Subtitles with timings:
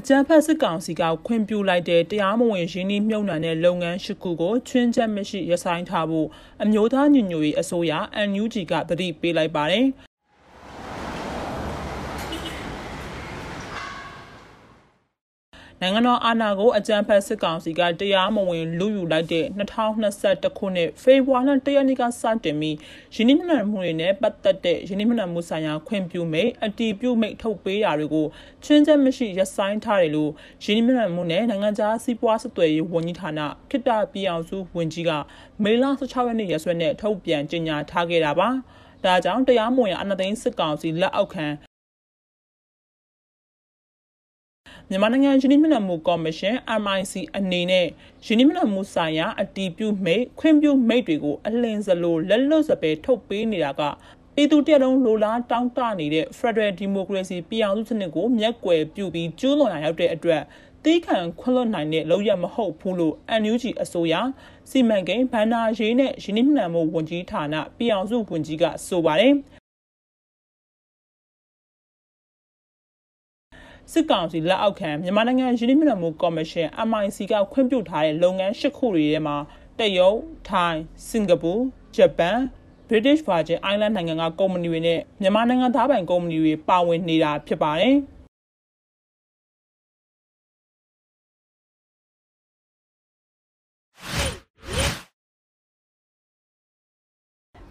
[0.00, 6.28] အကြမ်းဖက်စစ်ကောင်စီကခွင့်ပြုလိုက်တဲ့တရားမဝင်ရင်းနှီးမြှုပ်နှံတဲ့လုပ်ငန်းရှိခုကိုချွင်းချက်မရှိရဆိုင်ထားဖို့
[6.62, 7.92] အမျိုးသားညီညွတ်ရေးအစိုးရ
[8.28, 9.86] NUG ကတတိပေးလိုက်ပါတယ်။
[15.82, 22.76] နိုင်ငံတော်အာဏာကိုအကြမ်းဖက်စစ်ကောင်စီကတရားမဝင်လူယူလိုက်တဲ့2021ခုနှစ်ဖေဖော်ဝါရီလ1ရက်နေ့ကစတင်ပြီး
[23.14, 28.26] ယင်းနှမြတ်မှုတွေနဲ့ပတ်သက်တဲ့ယင်းနှမြတ်မှုဆိုင်ရာခွင့်ပြုမိတ်အတီးပြုမိတ်ထုတ်ပေးရာတွေကို
[28.64, 30.30] ချင်းချက်မရှိရပ်ဆိုင်းထားတယ်လို့
[30.64, 35.10] ယင်းနှမြတ်မှုနဲ့နိုင်ငံခြားစီးပွားဆက်သွယ်ရေးဝန်ကြီးဌာနခိတ္တပြည်အောင်စုဝန်ကြီးက
[35.64, 38.48] မေလ16ရက်နေ့ရက်စွဲနဲ့ထုတ်ပြန်ကြေညာထားခဲ့တာပါ။
[39.04, 41.46] ဒါကြောင့်တရားမဝင်အနသိန်းစစ်ကောင်စီလက်အောက်ခံ
[44.90, 47.86] မြန်မာနိုင်ငံယင်းနှမြမှုကော်မရှင် MIC အနေနဲ့
[48.24, 53.82] ယင်းနှမြမှုဆိုင်ရာအတီးပြုမိတ်ခွင့်ပြုမိတ်တွေကိုအလင်းစလိုလက်လွတ်စပယ်ထုတ်ပေးနေတာက
[54.34, 60.42] ပြည်သူတရက်လုံးလိုလားတောင်းတနေတဲ့ Federal Democracy ပြည်အောင်စုစနစ်ကိုမျက်ကွယ်ပြုပြီးကျူးလွန်ရရောက်တဲ့အတွက်
[60.84, 64.14] တီးခံခွင့်လွတ်နိုင်တဲ့လောက်ရမဟုတ်ဘူးလို့ NUG အစိုးရ
[64.70, 69.34] စီမံကိန်းဗန္နာရေးနဲ့ယင်းနှမြမှုဝန်ကြီးဌာနပြည်အောင်စုဝန်ကြီးကဆိုပါတယ်။
[73.92, 79.36] စစ်ကောင်စီလက်အောက်ခံမြန်မာနိုင်ငံရင်းနှီးမြှုပ်နှံမှုကော်မရှင် MIC ကခွင့်ပြုထားတဲ့လုပ်ငန်း၈ခုတွေထဲမှာ
[79.78, 80.16] တရုတ်၊
[80.48, 81.52] ထိုင်း၊စင်ကာပူ၊
[81.96, 82.38] ဂျပန်
[82.88, 87.94] British Virgin Island နိုင်ငံကကုမ္ပဏီတွေနဲ့မြန်မာနိုင်ငံသားပိုင်ကုမ္ပဏီတွေပါဝင်နေတာဖြစ်ပါတယ်။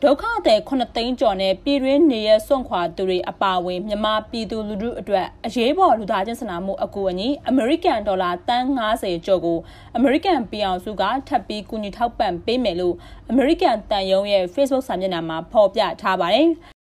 [0.03, 9.59] ဒုက္ခသည်9သိန်းကျော်နဲ့ပြည်တွင်းနေရစွန့်ခွာသူတွေအပါအဝင်မြန်မာပြည်သူလူထုအတွက်အရေးပေါ်လူသားချင်းစာနာမှုအကူအညီအမေရိကန်ဒေါ်လာတန်း90ကျော်ကို
[9.95, 12.95] အမေရိကန်ပြည်အောင်စုကထပ်ပြီးကူညီထောက်ပံ့ပေးမယ်လို့
[13.29, 16.49] အမေရိကန်တန်ယုံရဲ့ Facebook စာမျက်နှာမှာဖော်ပြထားပါတယ်။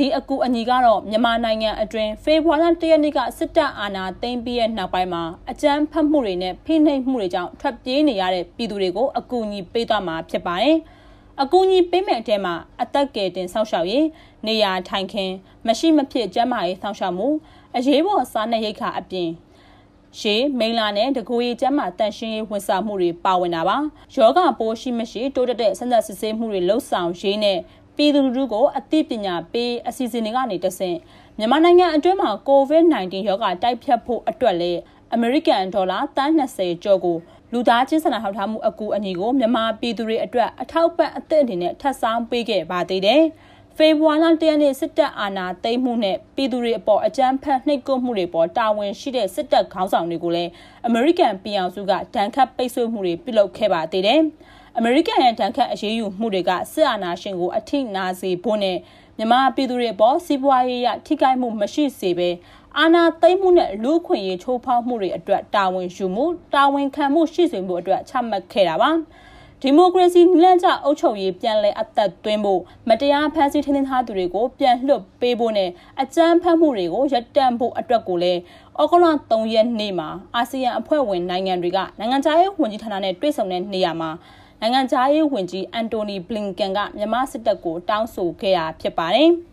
[0.00, 10.76] ဒီအကူအညီကတော့မြန်မာနိုင်ငံအတွင်းဖေဖော်ဝါရီလ၁ရက်နေ့ကစစ်တပ်အာဏာသိမ်းပြီးတဲ့နောက်ပိုင်းမှာအကြမ်းဖက်မှုတွေနဲ့ဖိနှိပ်မှုတွေကြောင့်ထွက်ပြေးနေရတဲ့ပြည်သူတွေကိုအကူအညီပေးသွားမှာဖြစ်ပါတယ်။
[11.42, 14.06] အကူအညီပေးမဲ့အထဲမှာအသက်ကယ်တင်ဆောက်ရှောက်ရေး
[14.46, 15.34] နေရာထိုင်ခင်း
[15.66, 17.28] မရှိမဖြစ်ကျန်းမာရေးဆောက်ရှောက်မှု
[17.76, 19.30] အရေးပေါ်စားနပ်ရိက္ခာအပြင်
[20.18, 23.76] ရှေးမိန်လာနဲ့တကူရီကျမ်းမာတန်ရှင်းရေးဝန်ဆောင်မှုတွေပါဝင်တာပါ
[24.14, 27.58] ယောဂပိုးရှိမရှိတိုးတက်တဲ့စံသက်စစ်ဆေးမှုတွေလှုပ်ဆောင်ရေးနဲ့
[28.00, 30.98] ပြည်သူလူထုကိုအသိပညာပေးအစီအစဉ်တွေကနေတဆင့်
[31.38, 34.80] မြန်မာနိုင်ငံအတွင်းမှာ COVID-19 ရောဂါတိုက်ဖျက်ဖို့အတွက်လည်း
[35.14, 37.16] အမေရိကန်ဒေါ်လာ30ကျော်ကို
[37.52, 43.22] လူသားချင်းစာနာထောက်ထားမှုအကူအညီကိုမြန်မာပြည်သူတွေအတွက်အထောက်ပံ့အသစ်အနေနဲ့ထပ်ဆောင်ပေးခဲ့ပါသေးတယ်။
[43.76, 50.50] ဖေဖော်ဝါရီလတရက်နေ့စစ်တပ်အာဏာသိမ်းမှုနဲ့ပြည်သူတွေအပေါ်အကြမ်းဖက်နှိပ်ကွပ်မှုတွေပေါ်တာဝန်ရှိတဲ့စစ်တပ်ခေါင်းဆောင်တွေကိုလည်း
[50.86, 54.20] အမေရိကန်ပြည်အောင်စုကဒဏ်ခတ်ပိတ်ဆို့မှုတွေပြုလုပ်ခဲ့ပါသေးတယ်။
[54.78, 58.76] အမေရိကန်ရဲ့တန်ခတ်အရေးယူမှုတွေကစစ်အာဏာရှင်ကိုအထိနာစေဖို့နဲ့
[59.16, 62.28] မြန်မာပြည်သူတွေအပေါ်စီးပွားရေးရထိခိုက်မှုမရှိစေဘဲ
[62.78, 68.90] အာဏာသိမ်းမှုနဲ့လူခွင့်ရေးချိုးဖောက်မှုတွေအတွက်တာဝန်ယူမှုတာဝန်ခံမှုရှိစေမှုအတွက်ချမှတ်ခဲ့တာပါ
[69.62, 75.70] ဒီမိုကရေစီနည်းလမ်းကျအုပ်ချုပ်ရေးပြန်လည်အသက်သွင်းဖို့မတရားဖမ်းဆီးထိန်းသိမ်းထားသူတွေကိုပြန်လွှတ်ပေးဖို့နဲ့
[76.02, 78.40] အကြမ်းဖက်မှုတွေကိုရပ်တန့်ဖို့အတွက်ကိုလည်း
[78.80, 84.10] ဩဂုတ်လ3ရက်နေ့မှာအာဆီယံအဖွဲ့ဝင်နိုင်ငံတွေကနိုင်ငံခြားရေးဝန်ကြီးဌာနနဲ့တွေ့ဆုံတဲ့နေရာမှာ
[84.62, 89.30] နိုင်ငံခြားရေးဝန်ကြီးအန်တိုနီဘလင်ကန်ကမြန်မာစစ်တပ်ကိုတောင်းဆိုခဲ့တာဖြစ်ပါတယ်။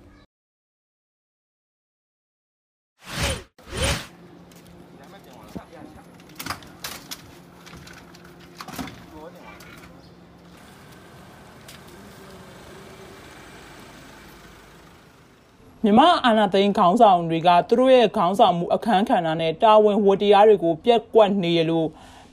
[15.84, 21.88] မြမအာနာသိန်းခေါင်းဆောင်တွေကသူတို့ရဲ့ခေါင်းဆောင်မှုအခမ်းကဏ္ဍနဲ့တာဝန်ဝတ္တရားတွေကိုပြက်ကွက်နေရလို့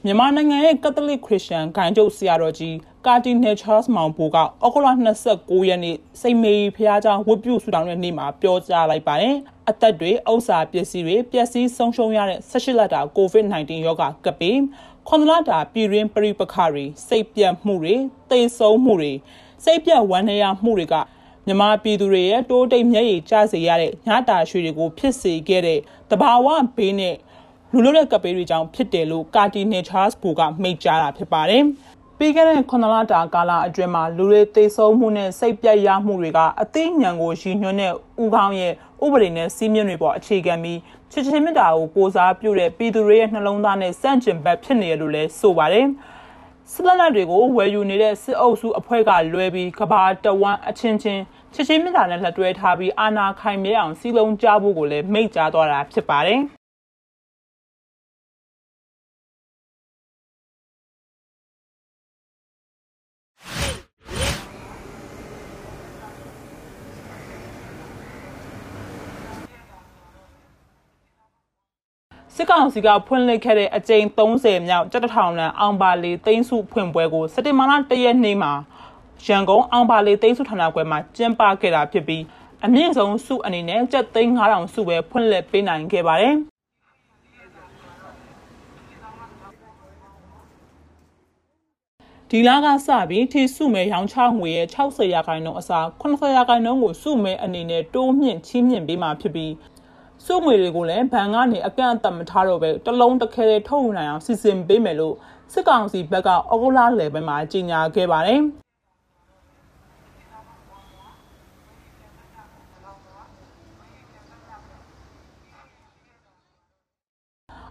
[0.06, 2.76] မြန်မာနိုင်ငံရဲ့ကက်သလစ်ခရစ်ယာန်ဂိုဏ်ကျုပ်ဆရာတော်ကြီး
[3.06, 4.92] ကာတီနယ်ချားစ်မောင်ပိုကအော်ဂိုလာ
[5.30, 9.34] 29ရက်နေ့စိတ်မေရီဖျားကြောင်ဝတ်ပြုဆုတောင်းတဲ့နေ့မှာပြောကြားလိုက်ပါတယ်။
[9.70, 14.60] အသက်တွေအဥ္စာပစ္စည်းတွေပျက်စီးဆုံးရှုံးရတဲ့18လတာ COVID-19 ရောဂါကပ်ပြီး
[15.08, 17.94] ခွန်လာတာပြည်တွင်းပြိပခါတွေစိတ်ပြတ်မှုတွေ
[18.30, 19.12] တိမ်ဆုံးမှုတွေ
[19.64, 20.94] စိတ်ပြတ်ဝမ်းနည်းရမှုတွေက
[21.46, 25.80] မြန်မာပြည်သူတွေရဲ့တိုးတိတ်မျက်ရည်ကျစေရတဲ့ညတာရွှေတွေကိုဖြစ်စေခဲ့တဲ့
[26.10, 26.46] တဘာဝ
[26.76, 27.16] ဘေးနဲ့
[27.76, 31.62] လူလို့တဲ့ကပေးတွေကြောင့်ဖြစ်တယ်လို့ကာတီနယ်ချားစ်ဘူကမိတ်ကြားတာဖြစ်ပါတယ်။
[32.18, 37.92] ပြီးခဲ့တဲ့9လတာကာလအတွင်းမှာလူတွေသိဆုံးမှုနဲ့စိတ်ပြတ်ရမှုတွေကအသိဉာဏ်ကိုရည်ညွှန်းတဲ့
[38.22, 38.72] ဥကောင်းရဲ့
[39.04, 40.78] ဥပဒေနဲ့စီးမြင့်တွေပေါ်အခြေခံပြီး
[41.12, 45.86] ချစ်ချင်းမြတ်တာကိုကိုစားပြုတဲ့ပြည်သူတွေရဲ့နှလုံးသားနဲ့စန့်ကျင်ဘက်ဖြစ်နေရလို့လည်းဆိုပါတယ်။
[46.72, 51.22] စစ်လက်နက်တွေကိုဝယ်ယူနေတဲ့စစ်အုပ်စုအဖွဲ့ကလွဲပြီးကဘာတဝမ်းအချင်းချင်း
[51.54, 56.40] ချစ်ချင်းမြတ်တာနဲ့လက်တွဲထားပြီးအာနာခိုင်မြဲအောင်စီလုံးကြဖို့ကိုလည်းမိတ်ကြားသွားတာဖြစ်ပါတယ်။
[72.36, 78.52] စစ်ကောင်စီကဖွင့်လှစ်ခဲ့တဲ့အကြိမ်30မြောက်ကြက်တထောင်လန်အောင်ပါလီသိန်းစုဖွင့်ပွဲကိုစက်တင်ဘာလ1ရက်နေ့မှာ
[79.26, 82.22] ရန်ကုန်အောင်ပါလီသိန်းစုဌာနကွယ်မှာကျင်းပခဲ့တာဖြစ်ပြီး
[82.64, 86.34] အမြင့်ဆုံးစုအနေနဲ့ကျပ်သိန်း9000စုပဲဖွင့်လှစ်ပေးနိုင်ခဲ့ပါတယ်။
[92.30, 99.52] ဒီလကစပြီးထီစုမဲရောင်းချငွေရဲ့60ရာခိုင်နှုန်းအစား80ရာခိုင်နှုန်းကိုစုမဲအနေနဲ့တိုးမြင့်ချီးမြှင့်ပေးမှာဖြစ်ပြီး
[100.26, 105.14] စုငွေတွေကိုလည်းဘဏ်ကနေအကန့်အသတ်မထားတော့ပဲတလုံးတစ်ခဲထုတ်ယူနိုင်အောင်စီစဉ်ပေးမယ်လို့
[105.52, 108.40] စစ်ကောင်စီဘက်ကဩဂုတ်လလယ်ပိုင်းမှာကြေညာခဲ့ပါတယ်။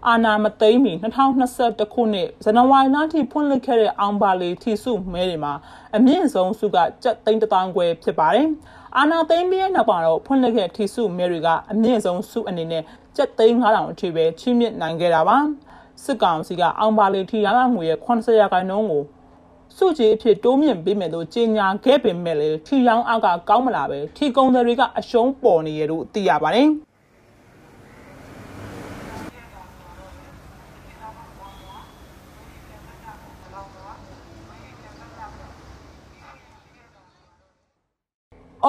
[0.09, 0.93] အာနာမသိမ့်မီ
[1.43, 5.53] 2021ခုနှစ်ဇန်နဝါရီလထိဖွင့်လှစ်ခဲ့တဲ့အောင်ပါလီထီစုမဲတွေမှာ
[5.95, 8.47] အမြင့်ဆုံးစုကကျပ်သိန်း1000ခွဲဖြစ်ပါတယ်။
[8.97, 12.83] အာနာသိမ့်ပြီးတဲ့နောက်မှာတော့ဖွင့်လှစ်ခဲ့ထီစုမဲတွေကအမြင့်ဆုံးစုအနေနဲ့
[13.15, 15.37] ကျပ်သိန်း9000အထိပဲချီးမြှင့်နိုင်ခဲ့တာပါ။
[16.03, 19.03] စစ်ကောင်စီကအောင်ပါလီထီရငွေရဲ့80ရာခိုင်နှုန်းကို
[19.77, 26.69] စုကြည်အဖြစ်တိုးမြင့်ပေးမယ်လို့ကြေညာခဲ့ပေမဲ့လည်းထီရောင်းအားကကောင်းမလာပဲထီကုံတွေကအရှုံးပေါ်နေရလို့သိရပါတယ်။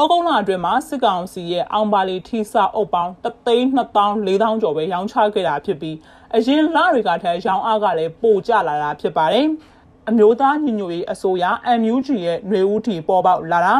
[0.00, 5.96] ဩဂုတ်လအတွင်းမှာစစ်ကောင်စီရဲ့အောင်ပါလီထီစာအုပ်ပေါင်း3,24000ကျော်ပဲရောင်းချခဲ့တာဖြစ်ပြီး
[6.36, 9.46] အရင်လတွေကထက်ရောင်းအားကလည်းပိုကျလာတာဖြစ်ပါတယ်။
[10.08, 11.44] အမျိုးသားညီညွတ်ရေးအစိုးရ
[11.80, 13.74] MUG ရဲ့ຫນွေဦးထီပေါ်ပေါက်လာတာ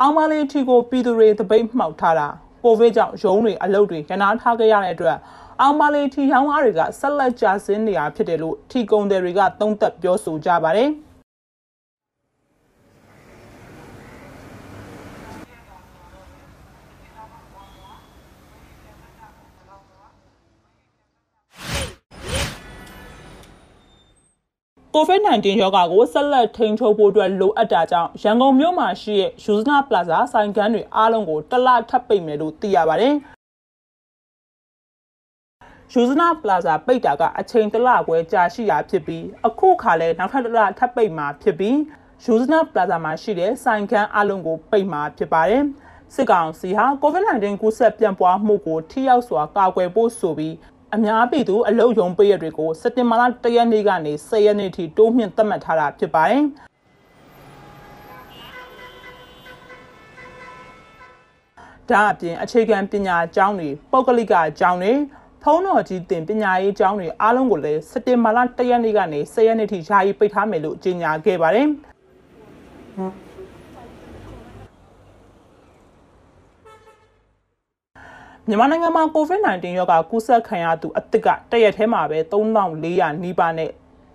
[0.00, 2.26] အောင်ပါလီထီကိုပြည်သူတွေတပိတ်မှောက်ထားတာ
[2.64, 5.16] ကိုဗစ်ကြောင့်ရုံးတွေအလုပ်တွေရနာထားခဲ့ရတဲ့အတွက်
[5.60, 10.90] အောင်ပါလီထီရောင်းအားတွေကဆက်လက်ကျဆင်းနေတာဖြစ်တယ်လို့ထီကုံတွေကသုံးသပ်ပြောဆိုကြပါတယ်။
[24.96, 33.14] ကိုဗစ် -19 ရောဂါကိုဆက်လက်ထိန်းချုပ်ဖို့အတွက်လိုအပ်တာကြောင့်ရန်ကုန်မြို့မှာရှိတဲ့ယူဇနာပလာဇာဆိုင်ကန်းတွေအားလုံးကိုတလထပ်ပိတ်မယ်လို့သိရပါတယ်
[35.92, 41.76] ယူဇနာပလာဇာပိတ်တာကအချိန်တလပွဲကြာရှိတာဖြစ်ပြီးအခုခါလဲနောက်ထပ်တလထပ်ပိတ်မှာဖြစ်ပြီး
[42.24, 45.64] ယူဇနာပလာဇာမှာရှိတဲ့ဆိုင်ကန်းအားလုံးကိုပိတ်မှာဖြစ်ပါတယ်
[46.14, 50.54] စစ်ကောင်စီဟာ COVID-19 ကူးစက်ပြန့်ပွားမှုကိုထိရောက်စွာကာကွယ်ဖို့ဆိုပြီး
[50.94, 56.42] အများပြည်သူအလုတ်ယုံပေးရတွေကိုစက်တင်ဘာလ၁ရက်နေ့ကနေ၁၀ရက်နေ့ထိတိုးမြင့်သတ်မှတ်ထားတာဖြစ်ပါတယ်။
[61.90, 64.92] ဒါအပြင်အခြေခံပညာကျောင်းတွေပုဂ္ဂလိကကျောင်းတွေ
[65.42, 71.68] ဖုံးတော်ကြီးတင်ပညာရေးကျောင်းတွေအားလုံးကိုလည်းစက်တင်ဘာလ၁ရက်နေ့ကနေ၁၀ရက်နေ့ထိယာယီပိတ်ထားမယ်လို့ကြေညာခဲ့ပါတယ်။
[78.48, 83.70] မြန်မာနိုင်ငံမှာ COVID-19 ရောဂါကူးစက်ခံရသူအသစ်ကတရက်ထဲမှာပဲ3400နီးပါးနဲ့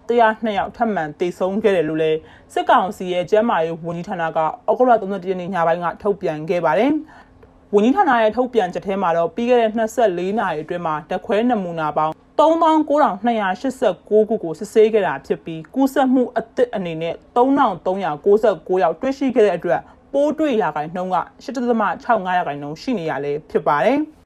[0.09, 2.19] 102ယောက်ထပ်မံသေဆုံးခဲ့တယ်လို့လည်း
[2.53, 6.91] စစ်ကောင်စီရဲ့ကျန်းမာရေးဝန်ကြီးဌာနကဩဂုတ်လ31ရက်နေ့ညပိုင်းကထုတ်ပြန်ခဲ့ပါတယ်။
[7.73, 19.81] ဝန်ကြီးဌာနရဲ့ထုတ်ပြန်ချက်ထဲမှာတော့ပြီးခဲ့တဲ့24နာရီအတွင်းမှာတခွဲနမူနာပေါင်း39,289ခုကိုစစ်ဆေးခဲ့တာဖြစ်ပြီးကူးစက်မှုအသစ်အနေနဲ့3,396ယောက်တွေ့ရှိခဲ့တဲ့အတွက်
[20.13, 23.99] ပိုးတွေ့ရာခိုင်နှုန်းက8.65ရာခိုင်နှုန်းရှိနေရလဲဖြစ်ပါတယ်။